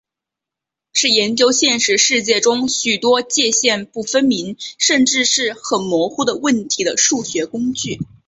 [0.95, 7.99] 是研究现实世界中许多界限不分明甚至是很模糊的问题的数学工具。